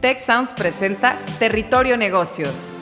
[0.00, 2.72] Tech Sounds presenta Territorio Negocios.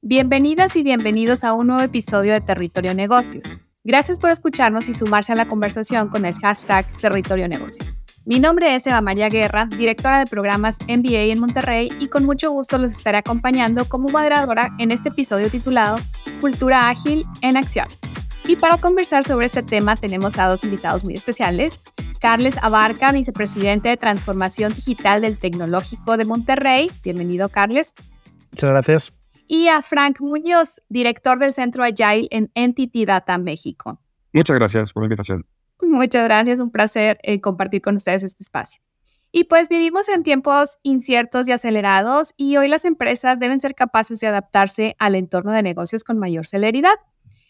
[0.00, 3.54] Bienvenidas y bienvenidos a un nuevo episodio de Territorio Negocios.
[3.84, 7.96] Gracias por escucharnos y sumarse a la conversación con el hashtag Territorio Negocios.
[8.24, 12.50] Mi nombre es Eva María Guerra, directora de programas MBA en Monterrey y con mucho
[12.50, 15.98] gusto los estaré acompañando como moderadora en este episodio titulado
[16.40, 17.86] Cultura Ágil en Acción.
[18.44, 21.80] Y para conversar sobre este tema tenemos a dos invitados muy especiales.
[22.20, 26.90] Carles Abarca, vicepresidente de Transformación Digital del Tecnológico de Monterrey.
[27.04, 27.94] Bienvenido, Carles.
[28.50, 29.12] Muchas gracias.
[29.46, 34.00] Y a Frank Muñoz, director del Centro Agile en Entity Data México.
[34.32, 35.46] Muchas gracias por la invitación.
[35.80, 38.82] Muchas gracias, un placer eh, compartir con ustedes este espacio.
[39.30, 44.20] Y pues vivimos en tiempos inciertos y acelerados y hoy las empresas deben ser capaces
[44.20, 46.94] de adaptarse al entorno de negocios con mayor celeridad.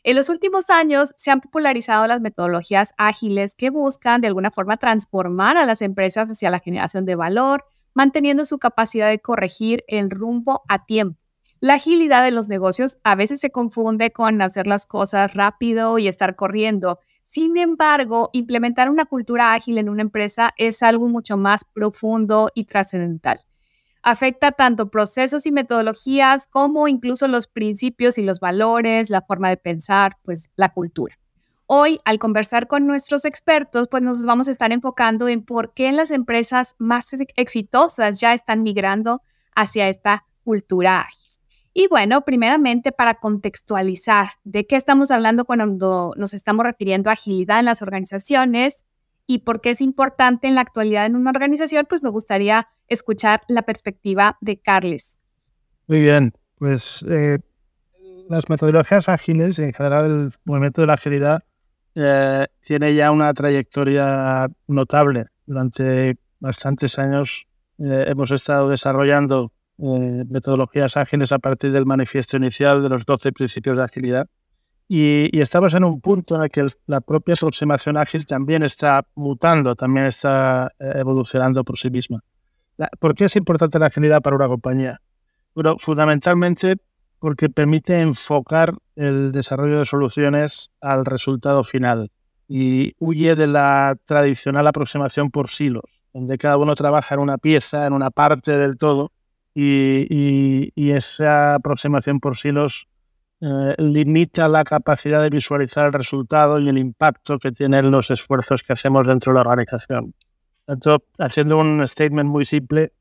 [0.05, 4.77] En los últimos años se han popularizado las metodologías ágiles que buscan de alguna forma
[4.77, 10.11] transformar a las empresas hacia la generación de valor, manteniendo su capacidad de corregir el
[10.11, 11.21] rumbo a tiempo.
[11.61, 16.09] La agilidad de los negocios a veces se confunde con hacer las cosas rápido y
[16.09, 21.65] estar corriendo, sin embargo, implementar una cultura ágil en una empresa es algo mucho más
[21.65, 23.41] profundo y trascendental.
[24.03, 29.57] Afecta tanto procesos y metodologías como incluso los principios y los valores, la forma de
[29.57, 31.19] pensar, pues la cultura.
[31.67, 35.93] Hoy, al conversar con nuestros expertos, pues nos vamos a estar enfocando en por qué
[35.93, 39.23] las empresas más exitosas ya están migrando
[39.55, 41.39] hacia esta cultura ágil.
[41.73, 47.61] Y bueno, primeramente para contextualizar de qué estamos hablando cuando nos estamos refiriendo a agilidad
[47.61, 48.85] en las organizaciones
[49.27, 53.43] y por qué es importante en la actualidad en una organización, pues me gustaría escuchar
[53.49, 55.19] la perspectiva de Carles.
[55.87, 57.39] Muy bien, pues eh,
[58.29, 61.45] las metodologías ágiles, en general el movimiento de la agilidad,
[61.95, 65.27] eh, tiene ya una trayectoria notable.
[65.47, 67.47] Durante bastantes años
[67.79, 73.77] eh, hemos estado desarrollando metodologías ágiles a partir del manifiesto inicial de los 12 principios
[73.77, 74.29] de agilidad.
[74.95, 79.75] Y, estamos en un punto en el que la propia aproximación ágil también está mutando,
[79.75, 82.21] también está eh, evolucionando por sí misma.
[83.01, 85.01] ¿Por qué es importante la agilidad para una compañía?
[85.55, 86.77] Bueno, fundamentalmente
[87.21, 92.11] porque permite enfocar el desarrollo de soluciones al resultado final
[92.47, 97.87] y huye de la tradicional aproximación por silos, donde cada uno trabaja en una pieza,
[97.87, 99.11] en una parte del todo,
[99.55, 102.89] y, esa aproximación por silos
[103.45, 108.63] eh, limita la capacidad de visualizar el resultado y el impacto que tienen los esfuerzos
[108.63, 110.15] que hacemos dentro de la organización.
[110.69, 112.93] Entonces, haciendo un statement muy simple,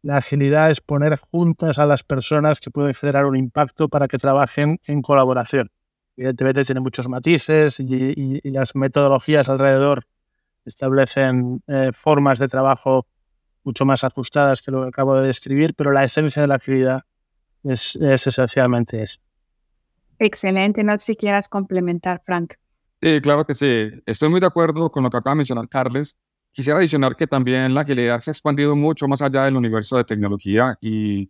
[0.00, 4.16] la agilidad es poner juntas a las personas que pueden generar un impacto para que
[4.16, 5.70] trabajen en colaboración.
[6.16, 10.06] Evidentemente tiene muchos matices y, las metodologías alrededor
[10.64, 13.06] establecen eh, formas de trabajo
[13.62, 17.02] mucho más ajustadas que lo que acabo de describir, pero la esencia de la actividad
[17.62, 19.20] es, esencialmente eso.
[20.22, 22.54] Excelente, no sé si quieras complementar, Frank.
[23.00, 23.90] Sí, claro que sí.
[24.06, 26.16] Estoy muy de acuerdo con lo que acaba de mencionar Carles.
[26.52, 30.04] Quisiera adicionar que también la agilidad se ha expandido mucho más allá del universo de
[30.04, 31.28] tecnología y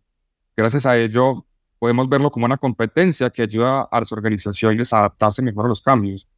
[0.54, 1.46] gracias a ello
[1.78, 5.80] podemos verlo como una competencia que ayuda a las organizaciones a adaptarse mejor a los
[5.80, 6.28] cambios,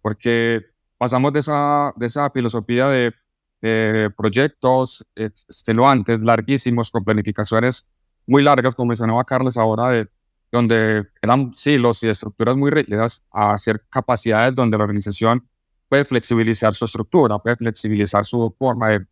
[0.00, 0.62] porque
[0.96, 3.12] pasamos de esa, de esa filosofía de
[3.60, 7.86] eh, proyectos esteluantes, larguísimos, con planificaciones
[8.26, 10.08] muy largas, como mencionaba Carlos ahora, de,
[10.50, 15.46] donde eran silos y estructuras muy rígidas, a hacer capacidades donde la organización
[15.88, 19.06] puede flexibilizar su estructura, puede flexibilizar su forma de,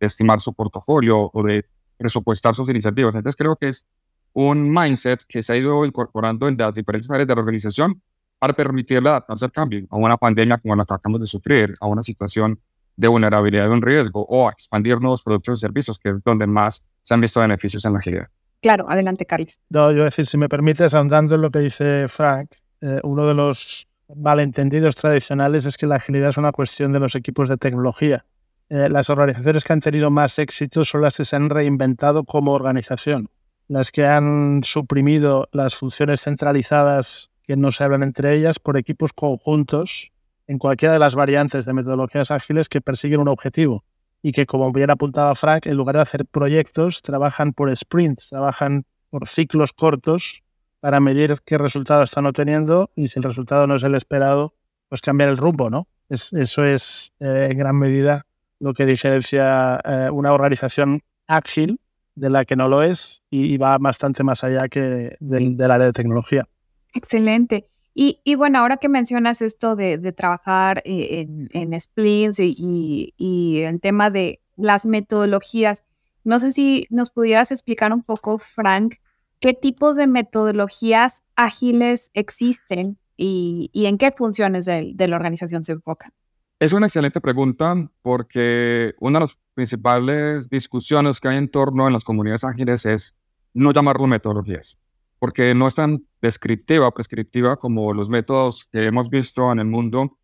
[0.00, 1.64] estimar su portafolio o de
[1.96, 3.14] presupuestar sus iniciativas.
[3.14, 3.86] Entonces creo que es
[4.32, 8.02] un mindset que se ha ido incorporando en las diferentes áreas de la organización
[8.38, 11.86] para permitirle adaptarse al cambio, a una pandemia como la que acabamos de sufrir, a
[11.86, 12.60] una situación
[12.96, 16.46] de vulnerabilidad de un riesgo o a expandir nuevos productos y servicios, que es donde
[16.46, 18.28] más se han visto beneficios en la agilidad.
[18.60, 19.60] Claro, adelante, Carlos.
[19.70, 23.34] No, yo decir, si me permites, ahondando en lo que dice Frank, eh, uno de
[23.34, 28.24] los malentendidos tradicionales es que la agilidad es una cuestión de los equipos de tecnología.
[28.70, 32.52] Eh, las organizaciones que han tenido más éxito son las que se han reinventado como
[32.52, 33.28] organización,
[33.68, 39.12] las que han suprimido las funciones centralizadas que no se hablan entre ellas por equipos
[39.12, 40.10] conjuntos
[40.46, 43.84] en cualquiera de las variantes de metodologías ágiles que persiguen un objetivo
[44.22, 48.84] y que, como bien apuntaba Frank, en lugar de hacer proyectos, trabajan por sprints, trabajan
[49.10, 50.42] por ciclos cortos
[50.80, 54.54] para medir qué resultado están obteniendo y si el resultado no es el esperado,
[54.88, 55.88] pues cambiar el rumbo, ¿no?
[56.08, 58.24] eso es eh, en gran medida
[58.60, 61.78] lo que diferencia eh, una organización ágil
[62.14, 65.86] de la que no lo es y, va bastante más allá que del, del área
[65.86, 66.48] de tecnología.
[66.94, 67.68] Excelente.
[67.94, 74.40] Y, bueno, ahora que mencionas esto de, trabajar eh, en, splints y, el tema de
[74.56, 75.84] las metodologías,
[76.22, 78.96] no sé si nos pudieras explicar un poco, Frank,
[79.40, 86.12] qué tipos de metodologías ágiles existen y, en qué funciones de, la organización se enfocan.
[86.60, 91.90] Es una excelente pregunta porque una de las principales discusiones que hay en torno a
[91.90, 93.16] las comunidades ágiles es
[93.54, 94.78] no llamarlo metodologías
[95.18, 99.66] porque no es tan descriptiva o prescriptiva como los métodos que hemos visto en el
[99.66, 100.18] mundo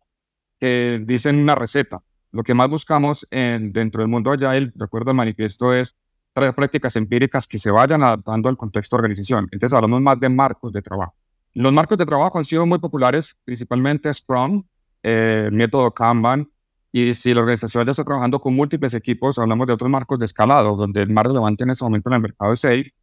[0.59, 2.01] que dicen una receta.
[2.31, 5.95] Lo que más buscamos en, dentro del mundo Agile, de acuerdo al manifiesto, es
[6.33, 9.47] traer prácticas empíricas que se vayan adaptando al contexto de organización.
[9.51, 11.15] Entonces hablamos más de marcos de trabajo.
[11.53, 14.63] Los marcos de trabajo han sido muy populares, principalmente Scrum,
[15.01, 16.49] eh, el método Kanban,
[16.91, 20.25] y si la organización ya está trabajando con múltiples equipos, hablamos de otros marcos de
[20.25, 22.93] escalado, donde el más relevante en este momento en el mercado es SAFe,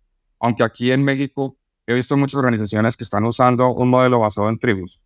[0.40, 1.56] aunque aquí en México
[1.87, 5.00] he visto muchas organizaciones que están usando un modelo basado en tribus.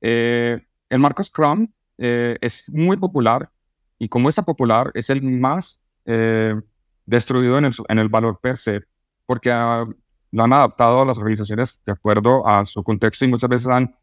[0.00, 1.68] Eh, el marco Scrum
[1.98, 3.50] eh, es muy popular
[3.98, 6.54] y como es popular, es el más eh,
[7.06, 8.80] destruido en el, en el, valor per se,
[9.26, 13.68] porque lo han adaptado a las organizaciones de acuerdo a su contexto y muchas veces
[13.68, 13.94] han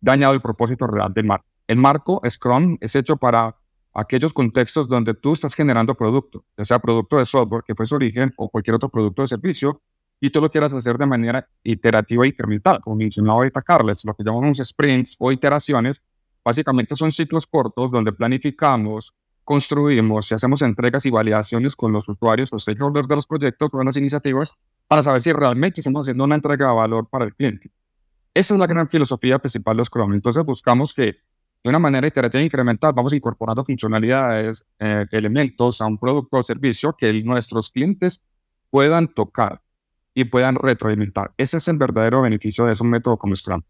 [0.00, 1.46] dañado el propósito real del marco.
[1.66, 3.54] El marco Scrum es hecho para
[3.94, 7.94] aquellos contextos donde tú estás generando producto, ya sea producto de software, que fue su
[7.94, 9.82] origen, o cualquier otro producto de servicio,
[10.20, 14.14] y tú lo quieras hacer de manera iterativa e incremental, como mencionaba ahorita Carles, lo
[14.14, 16.02] que llamamos sprints o iteraciones,
[16.44, 22.52] básicamente son ciclos cortos donde planificamos, construimos y hacemos entregas y validaciones con los usuarios,
[22.52, 24.54] los stakeholders de los proyectos, con las iniciativas,
[24.86, 27.70] para saber si realmente estamos haciendo una entrega de valor para el cliente.
[28.34, 30.12] Esa es la gran filosofía principal de Scrum.
[30.12, 31.16] Entonces buscamos que
[31.64, 36.42] de una manera iterativa e incremental vamos incorporando funcionalidades, eh, elementos a un producto o
[36.42, 38.24] servicio que nuestros clientes
[38.70, 39.60] puedan tocar
[40.18, 41.30] y puedan retroalimentar.
[41.36, 43.62] Ese es el verdadero beneficio de un método como Scrum.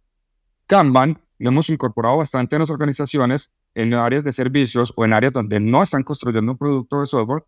[0.67, 5.35] Kanban lo hemos incorporado bastante en las organizaciones, en áreas de servicios o en áreas
[5.35, 7.45] donde no están construyendo un producto de software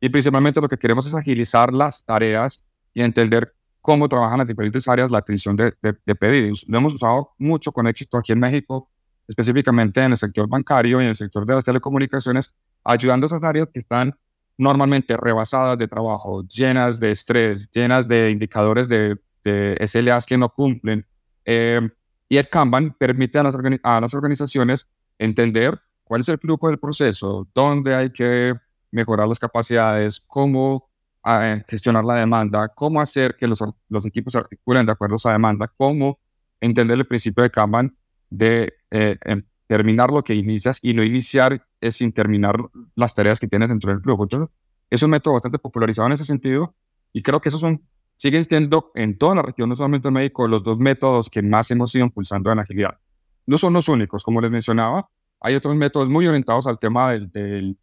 [0.00, 2.64] y principalmente lo que queremos es agilizar las tareas
[2.94, 6.64] y entender cómo trabajan las diferentes áreas la atención de, de, pedidos.
[6.68, 8.88] Lo hemos usado mucho con éxito aquí en México,
[9.26, 12.54] específicamente en el sector bancario y en el sector de las telecomunicaciones,
[12.84, 14.14] ayudando a esas áreas que están
[14.56, 20.48] normalmente rebasadas de trabajo, llenas de estrés, llenas de indicadores de, de SLAs que no
[20.48, 21.06] cumplen.
[21.44, 21.80] Eh,
[22.28, 27.94] y el Kanban permite a las, organizaciones entender cuál es el flujo del proceso, dónde
[27.94, 28.54] hay que
[28.90, 30.88] mejorar las capacidades, cómo
[31.22, 35.16] ah, gestionar la demanda, cómo hacer que los, los equipos se articulen de acuerdo a
[35.16, 36.18] esa demanda, cómo
[36.60, 37.96] entender el principio de Kanban
[38.30, 42.56] de eh, em, terminar lo que inicias y no iniciar es sin terminar
[42.94, 44.24] las tareas que tienes dentro del flujo.
[44.24, 44.54] Entonces,
[44.90, 46.74] es un método bastante popularizado en ese sentido
[47.12, 47.82] y creo que esos son,
[48.16, 51.70] siguen siendo en toda la región, no solamente en México, los dos métodos que más
[51.70, 52.98] hemos ido impulsando en agilidad.
[53.46, 55.08] No son los únicos, como les mencionaba,
[55.40, 57.78] hay otros métodos muy orientados al tema del, del,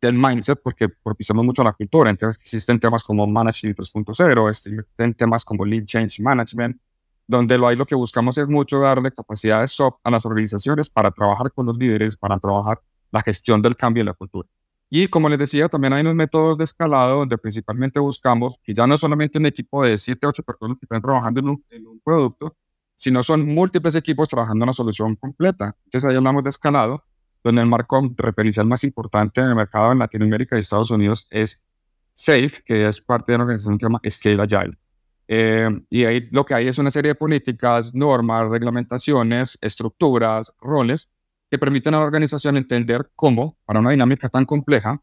[0.00, 2.10] del mindset, porque propiciamos mucho la cultura.
[2.10, 6.80] Entonces, existen temas como Management 3.0, existen temas como Lead Change Management,
[7.26, 11.10] donde lo hay lo que buscamos es mucho darle capacidades soft a las organizaciones para
[11.10, 12.80] trabajar con los líderes, para trabajar
[13.10, 14.48] la gestión del cambio en la cultura.
[14.90, 18.86] Y como les decía, también hay unos métodos de escalado donde principalmente buscamos que ya
[18.86, 21.48] no solamente un equipo de 7, 8 personas que están trabajando en
[21.86, 22.56] un, producto,
[22.94, 25.76] sino son múltiples equipos trabajando en una solución completa.
[25.84, 27.02] Entonces ahí hablamos de escalado,
[27.42, 31.64] donde el marco referencial más importante en el mercado en Latinoamérica y Estados Unidos es
[32.12, 34.78] SAFE, que es parte de una organización que se llama Scale Agile.
[35.26, 41.10] Eh, y ahí lo que hay es una serie de políticas, normas, reglamentaciones, estructuras, roles
[41.50, 45.00] que permiten a la organización entender cómo, para una dinámica tan compleja,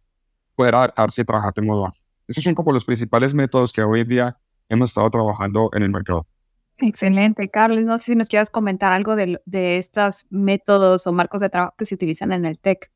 [0.56, 2.02] poder adaptarse y trabajar de modo ágil.
[2.28, 4.38] Esos son como los principales métodos que hoy en día
[4.70, 6.28] hemos estado trabajando en el mercado.
[6.78, 7.86] Excelente, Carlos.
[7.86, 11.76] No sé si nos quieras comentar algo de, de estos métodos o marcos de trabajo
[11.78, 12.92] que se utilizan en el TEC.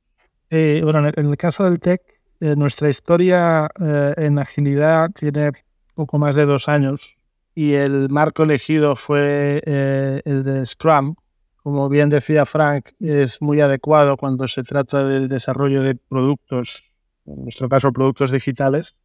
[0.49, 2.01] Eh, bueno, en el, caso del TEC,
[2.39, 3.69] eh, nuestra historia
[4.17, 5.51] en agilidad tiene
[5.93, 7.14] poco más de dos años
[7.55, 11.15] y el marco elegido fue eh, el de Scrum.
[11.55, 16.83] Como bien decía Frank, es muy adecuado cuando se trata del desarrollo de productos,
[17.25, 18.97] en nuestro caso productos digitales,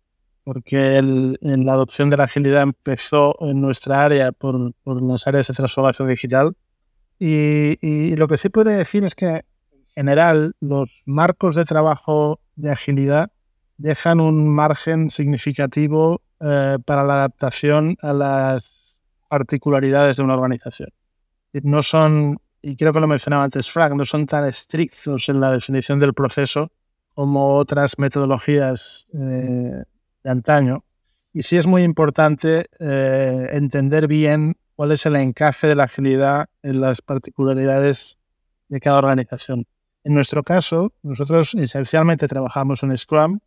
[0.45, 5.27] porque el, en la adopción de la agilidad empezó en nuestra área por, por las
[5.27, 6.55] áreas de transformación digital.
[7.19, 9.45] Y, y lo que sí puede decir es que en
[9.95, 13.31] general los marcos de trabajo de agilidad
[13.77, 20.91] dejan un margen significativo eh, para la adaptación a las particularidades de una organización.
[21.53, 25.53] No son, y creo que lo mencionaba antes Frank, no son tan estrictos en la
[25.53, 26.71] definición del proceso
[27.15, 29.85] como otras metodologías eh,
[30.23, 30.85] de antaño.
[31.33, 36.47] Y sí es muy importante eh, entender bien cuál es el encaje de la agilidad
[36.63, 38.19] en las particularidades
[38.69, 39.67] de cada organización.
[40.03, 43.41] En nuestro caso, nosotros esencialmente trabajamos en Scrum,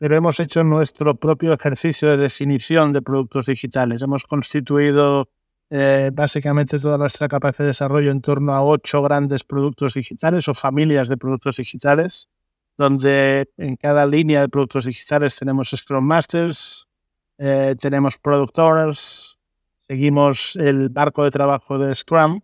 [0.00, 4.00] pero hemos hecho nuestro propio ejercicio de definición de productos digitales.
[4.00, 5.28] Hemos constituido
[5.68, 10.54] eh, básicamente toda nuestra capacidad de desarrollo en torno a ocho grandes productos digitales o
[10.54, 12.30] familias de productos digitales,
[12.78, 16.88] donde en cada línea de productos digitales tenemos Scrum Masters,
[17.36, 19.38] eh, tenemos Product Owners,
[19.86, 22.40] seguimos el barco de trabajo de Scrum,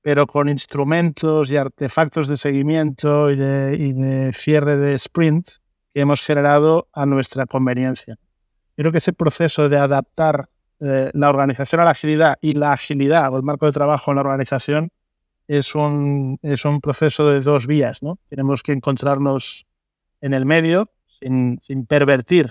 [0.00, 5.48] pero con instrumentos y artefactos de seguimiento y de, cierre de sprint
[5.92, 8.16] que hemos generado a nuestra conveniencia.
[8.76, 10.48] Creo que ese proceso de adaptar
[10.80, 14.16] eh, la organización a la agilidad y la agilidad o el marco de trabajo en
[14.16, 14.90] la organización
[15.46, 18.02] es un, es un proceso de dos vías.
[18.02, 18.18] ¿no?
[18.28, 19.66] Tenemos que encontrarnos
[20.20, 22.50] en el medio sin, sin pervertir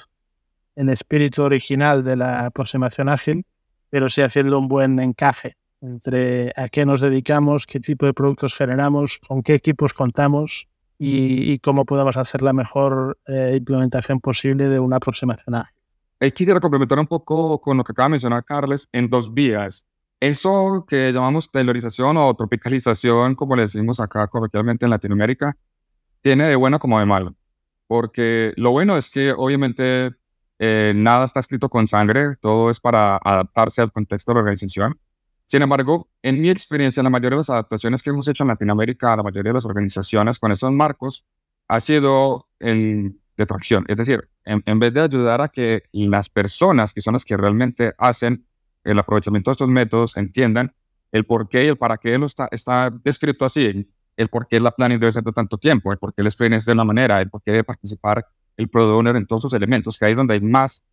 [0.76, 3.46] el espíritu original de la aproximación ágil,
[3.90, 8.54] pero sí haciendo un buen encaje entre a qué nos dedicamos, qué tipo de productos
[8.54, 10.69] generamos, con qué equipos contamos
[11.00, 15.76] y, cómo podemos hacer la mejor eh, implementación posible de una aproximación ágil.
[16.34, 19.88] Quisiera complementar un poco con lo que acaba de mencionar Carles en dos vías.
[20.20, 25.56] Eso que llamamos tailorización o tropicalización, como le decimos acá coloquialmente en Latinoamérica,
[26.22, 27.36] tiene de bueno como de malo.
[27.88, 30.12] Porque lo bueno es que obviamente
[30.60, 35.00] eh, nada está escrito con sangre, todo es para adaptarse al contexto de la organización.
[35.50, 39.16] Sin embargo, en mi experiencia, la mayoría de las adaptaciones que hemos hecho en Latinoamérica,
[39.16, 41.26] la mayoría de las organizaciones con estos marcos,
[41.68, 43.84] ha sido en detracción.
[43.88, 47.94] Es decir, en, vez de ayudar a que las personas, que son las que realmente
[47.98, 48.46] hacen
[48.84, 50.72] el aprovechamiento de estos métodos, entiendan
[51.12, 53.88] el por qué y el para qué lo está, está descrito así,
[54.18, 56.58] el por qué la planning debe ser de tanto tiempo, el por qué el sprint
[56.58, 58.24] es de una manera, el por qué debe participar
[58.56, 60.84] el product owner en todos sus elementos, que ahí es donde hay más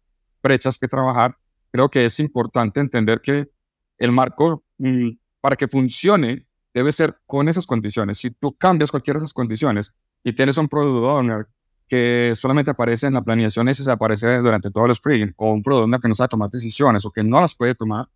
[0.43, 1.37] brechas que trabajar.
[1.71, 3.51] Creo que es importante entender que
[3.99, 5.11] el marco, mm,
[5.41, 8.19] para que funcione, debe ser con esas condiciones.
[8.19, 11.47] Si tú cambias cualquiera de esas condiciones y tienes un product owner
[11.89, 15.63] que solamente aparece en la planeación, ese se aparece durante todo el sprint, o un
[15.63, 18.09] product owner que no sabe tomar decisiones o que no las puede tomar,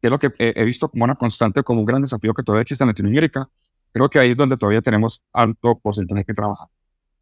[0.00, 2.62] que es lo que he, visto como una constante, como un gran desafío que todavía
[2.62, 3.48] existe en Latinoamérica,
[3.92, 6.68] creo que ahí es donde todavía tenemos alto porcentaje que trabajar.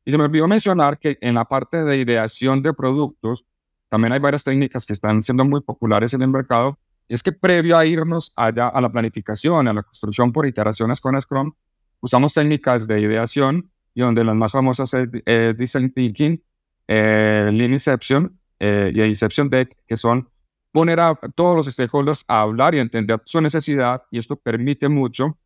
[0.04, 3.44] Y se me olvidó mencionar que en la parte de ideación de productos,
[3.88, 7.76] también hay varias técnicas que están siendo muy populares en el mercado es que previo
[7.76, 11.52] a irnos allá a la planificación, a la construcción por iteraciones con Scrum,
[12.00, 16.42] usamos técnicas de ideación y donde las más famosas es Design Thinking,
[16.88, 20.28] eh, Lean Inception eh, y Inception Deck, que son
[20.72, 25.38] poner a todos los stakeholders a hablar y entender su necesidad y esto permite mucho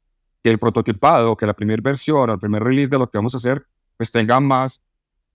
[0.43, 3.35] que el prototipado, que la primera versión o el primer release de lo que vamos
[3.35, 3.65] a hacer,
[3.97, 4.83] pues tenga más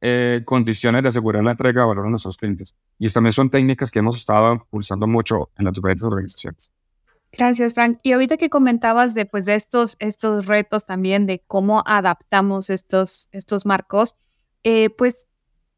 [0.07, 2.75] eh, condiciones de asegurar la entrega de valor a nuestros clientes.
[2.99, 6.71] Y también son técnicas que hemos estado impulsando mucho en las diferentes organizaciones.
[7.31, 7.97] Gracias, Frank.
[8.03, 13.29] Y ahorita que comentabas de, pues, de estos, estos retos también, de cómo adaptamos estos,
[13.31, 14.15] estos marcos,
[14.63, 15.27] eh, pues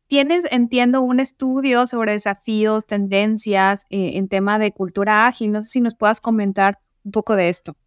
[0.08, 5.54] tienes, entiendo, un estudio sobre desafíos, tendencias eh, en tema de cultura ágil.
[5.54, 7.78] No sé si nos puedas comentar un poco de esto.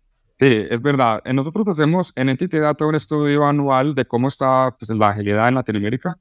[0.40, 1.20] Sí, es verdad.
[1.34, 5.56] Nosotros hacemos en Entity Data un estudio anual de cómo está pues, la agilidad en
[5.56, 6.18] Latinoamérica.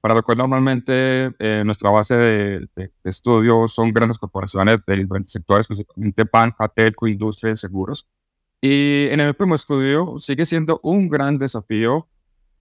[0.00, 5.66] Para lo cual normalmente eh, nuestra base de, estudio son grandes corporaciones de diferentes sectores,
[5.66, 8.08] principalmente banca, telco, industria seguros.
[8.62, 12.08] Y en el primer estudio sigue siendo un gran desafío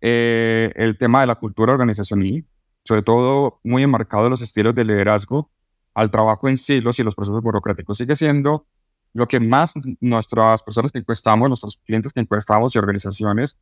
[0.01, 2.45] eh, el tema de la cultura organizacional,
[2.83, 5.51] sobre todo muy enmarcado en los estilos de liderazgo
[5.93, 7.97] al trabajo en silos y los procesos burocráticos.
[7.97, 8.65] Sigue siendo
[9.13, 13.57] lo que más nuestras personas que encuestamos, nuestros clientes que encuestamos y organizaciones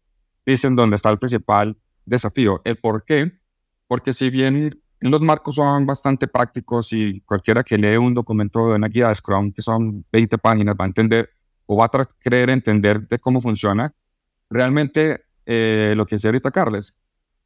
[0.46, 2.62] dicen dónde está el principal desafío.
[2.66, 3.40] ¿El por qué?
[3.88, 8.76] Porque si bien los marcos son bastante prácticos y cualquiera que lee un documento de
[8.76, 11.30] una guía de Scrum, que son 20 páginas, va a entender
[11.66, 13.94] o va a querer entender de cómo funciona,
[14.50, 16.98] realmente eh, lo que decía ahorita Carles,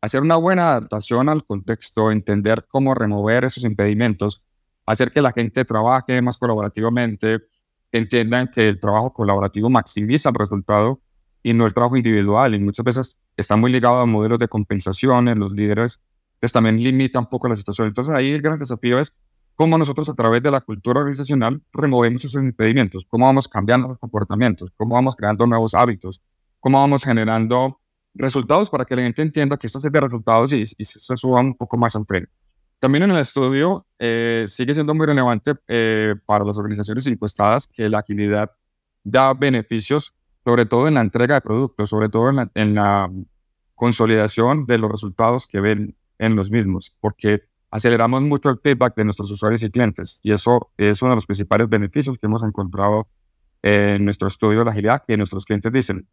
[0.01, 4.43] hacer una buena adaptación al contexto, entender cómo remover esos impedimentos,
[4.85, 7.39] hacer que la gente trabaje más colaborativamente,
[7.91, 11.01] entiendan que el trabajo colaborativo maximiza el resultado
[11.43, 12.55] y no el trabajo individual.
[12.55, 16.01] Y muchas veces está muy ligado a modelos de compensación en los líderes,
[16.41, 17.87] entonces también limita un poco la situación.
[17.87, 19.13] Entonces ahí el gran desafío es
[19.55, 23.99] cómo nosotros a través de la cultura organizacional removemos esos impedimentos, cómo vamos cambiando los
[23.99, 26.19] comportamientos, cómo vamos creando nuevos hábitos,
[26.59, 27.79] cómo vamos generando
[28.15, 31.41] resultados para que la gente entienda que esto es de resultados y, y se suba
[31.41, 32.27] un poco más al tren.
[32.79, 37.87] También en el estudio eh, sigue siendo muy relevante eh, para las organizaciones encuestadas que
[37.87, 38.49] la agilidad
[39.03, 43.11] da beneficios, sobre todo en la entrega de productos, sobre todo en la,
[43.75, 49.05] consolidación de los resultados que ven en los mismos, porque aceleramos mucho el feedback de
[49.05, 53.07] nuestros usuarios y clientes y eso es uno de los principales beneficios que hemos encontrado
[53.63, 56.07] en nuestro estudio de la agilidad que nuestros clientes dicen.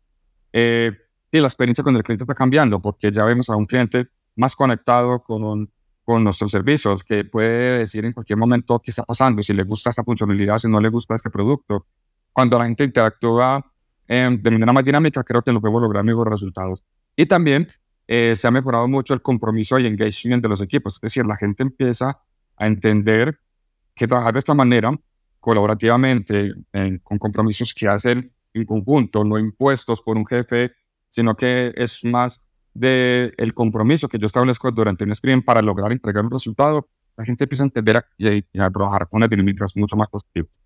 [0.53, 0.93] Eh,
[1.31, 4.57] y la experiencia con el cliente está cambiando porque ya vemos a un cliente más
[4.57, 5.71] conectado con,
[6.05, 9.91] con nuestros servicios, que puede decir en cualquier momento qué está pasando, si le gusta
[9.91, 11.87] esta funcionalidad, si no le gusta este producto.
[12.33, 13.63] Cuando la gente interactúa
[14.07, 16.83] eh, de manera más dinámica, creo que lo podemos lograr mejores resultados.
[17.15, 17.69] Y también
[18.09, 21.37] eh, se ha mejorado mucho el compromiso y engagement de los equipos, es decir, la
[21.37, 22.21] gente empieza
[22.57, 23.39] a entender
[23.95, 24.99] que trabajar de esta manera,
[25.39, 26.53] colaborativamente,
[27.03, 30.73] con compromisos que hacen en conjunto, no impuestos por un jefe,
[31.09, 35.93] sino que es más del el compromiso que yo establezco durante un sprint para lograr
[35.93, 40.09] entregar un resultado, la gente empieza a entender y, a, trabajar con dinámicas mucho más
[40.09, 40.59] positivas.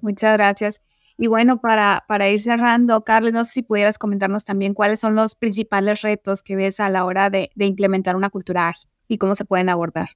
[0.00, 0.82] Muchas gracias.
[1.18, 5.14] Y bueno, para, para ir cerrando, Carlos, no sé si pudieras comentarnos también cuáles son
[5.14, 9.34] los principales retos que ves a la hora de, implementar una cultura ágil y cómo
[9.34, 10.08] se pueden abordar.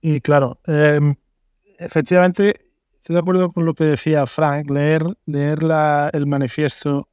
[0.00, 1.00] Y claro, eh,
[1.78, 7.08] efectivamente, estoy de acuerdo con lo que decía Frank, leer, leer la, el manifiesto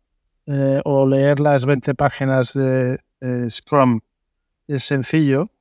[0.45, 3.99] eh, o leer las 20 páginas de eh, Scrum
[4.67, 5.51] es sencillo,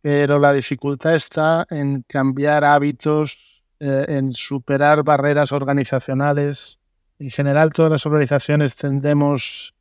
[0.00, 6.78] pero la dificultad está en cambiar hábitos, eh, en superar barreras organizacionales.
[7.22, 9.76] En general, todas las organizaciones tendemos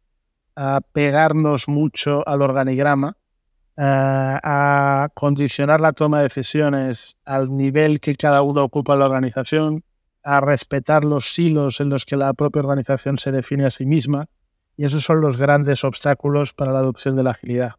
[0.55, 3.17] a pegarnos mucho al organigrama,
[3.75, 9.83] a condicionar la toma de decisiones al nivel que cada uno ocupa en la organización,
[10.23, 14.27] a respetar los silos en los que la propia organización se define a sí misma
[14.77, 17.73] y esos son los grandes obstáculos para la adopción de la agilidad.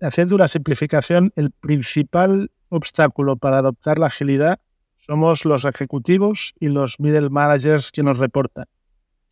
[0.00, 4.58] haciendo una simplificación, el principal obstáculo para adoptar la agilidad
[5.10, 8.66] somos los ejecutivos y los middle managers que nos reportan.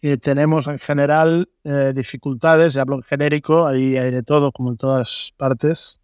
[0.03, 4.71] Que tenemos en general eh, dificultades, y hablo en genérico, ahí hay de todo, como
[4.71, 6.01] en todas partes.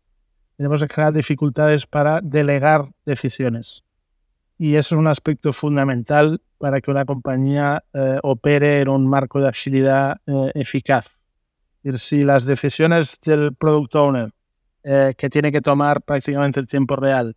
[0.57, 3.83] Tenemos en general dificultades para delegar decisiones.
[4.59, 9.41] Y eso es un aspecto fundamental para que una compañía eh, opere en un marco
[9.41, 11.11] de agilidad eh, eficaz.
[11.95, 14.31] si las decisiones del product owner,
[14.85, 17.35] eh, que tiene que tomar prácticamente el tiempo real,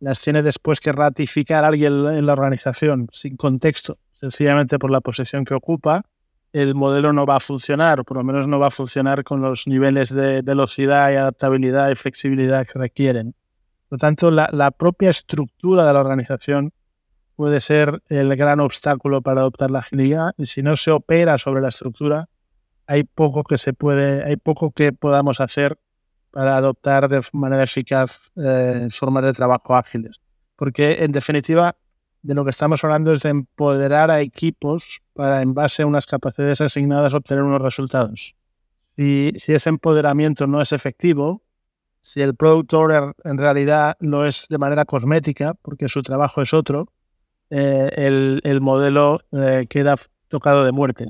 [0.00, 5.44] las tiene después que ratificar alguien en la organización sin contexto, sencillamente por la posición
[5.44, 6.04] que ocupa,
[6.52, 9.40] el modelo no va a funcionar, o por lo menos no va a funcionar con
[9.40, 13.34] los niveles de velocidad y adaptabilidad y flexibilidad que requieren.
[13.88, 16.72] Por lo tanto, la, propia estructura de la organización
[17.36, 21.60] puede ser el gran obstáculo para adoptar la agilidad y si no se opera sobre
[21.60, 22.28] la estructura,
[22.86, 25.78] hay poco que se puede, hay poco que podamos hacer
[26.38, 30.20] para adoptar de manera eficaz eh, formas de trabajo ágiles.
[30.54, 31.74] Porque en definitiva,
[32.22, 36.06] de lo que estamos hablando es de empoderar a equipos para, en base a unas
[36.06, 38.36] capacidades asignadas, obtener unos resultados.
[38.96, 41.42] Y si ese empoderamiento no es efectivo,
[42.02, 46.54] si el product owner en realidad lo es de manera cosmética, porque su trabajo es
[46.54, 46.92] otro,
[47.50, 49.96] eh, el, el, modelo eh, queda
[50.28, 51.06] tocado de muerte.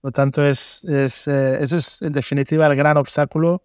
[0.00, 3.62] Por lo tanto, es, es eh, ese es en definitiva el gran obstáculo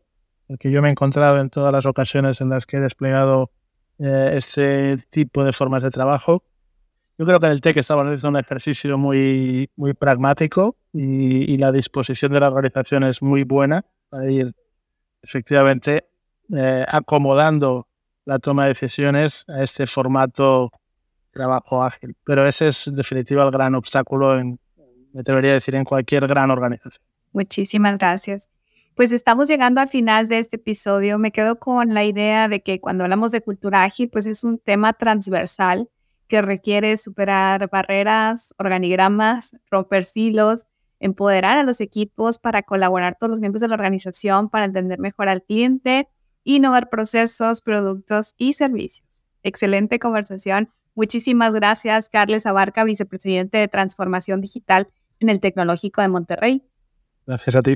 [0.59, 3.51] que yo me he encontrado en todas las ocasiones en las que he desplegado
[3.99, 6.43] ese tipo de formas de trabajo.
[7.17, 11.71] Yo creo que en el TEC estamos haciendo un ejercicio muy, muy pragmático y, la
[11.71, 14.53] disposición de la organización es muy buena para ir
[15.21, 16.05] efectivamente
[16.87, 17.87] acomodando
[18.25, 20.71] la toma de decisiones a este formato
[21.31, 22.15] trabajo ágil.
[22.23, 24.59] Pero ese es en definitiva el gran obstáculo, en,
[25.13, 27.05] me atrevería a decir, en cualquier gran organización.
[27.31, 28.52] Muchísimas gracias.
[28.95, 31.17] Pues estamos llegando al final de este episodio.
[31.17, 34.59] Me quedo con la idea de que cuando hablamos de cultura ágil, pues es un
[34.59, 35.89] tema transversal
[36.27, 40.65] que requiere superar barreras, organigramas, romper silos,
[40.99, 45.27] empoderar a los equipos para colaborar todos los miembros de la organización para entender mejor
[45.27, 46.07] al cliente,
[46.43, 49.25] innovar procesos, productos y servicios.
[49.41, 50.69] Excelente conversación.
[50.95, 54.87] Muchísimas gracias, Carles Abarca, vicepresidente de Transformación Digital
[55.19, 56.63] en el Tecnológico de Monterrey.
[57.25, 57.75] Gracias a ti.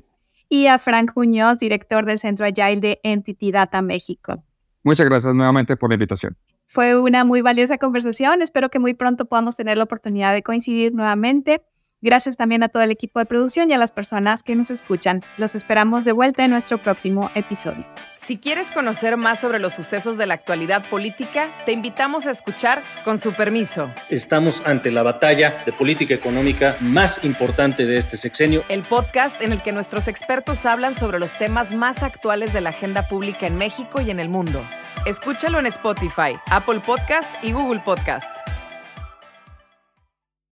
[0.49, 4.43] Y a Frank Muñoz, director del Centro Agile de Entity Data México.
[4.83, 6.37] Muchas gracias nuevamente por la invitación.
[6.67, 8.41] Fue una muy valiosa conversación.
[8.41, 11.61] Espero que muy pronto podamos tener la oportunidad de coincidir nuevamente.
[12.01, 15.23] Gracias también a todo el equipo de producción y a las personas que nos escuchan.
[15.37, 17.87] Los esperamos de vuelta en nuestro próximo episodio.
[18.17, 22.83] Si quieres conocer más sobre los sucesos de la actualidad política, te invitamos a escuchar
[23.03, 23.91] Con su permiso.
[24.11, 28.63] Estamos ante la batalla de política económica más importante de este sexenio.
[28.69, 32.69] El podcast en el que nuestros expertos hablan sobre los temas más actuales de la
[32.69, 34.63] agenda pública en México y en el mundo.
[35.07, 38.43] Escúchalo en Spotify, Apple Podcast y Google Podcasts.